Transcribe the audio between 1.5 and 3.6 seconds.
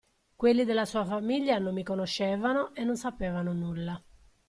non mi conoscevano e non sapevano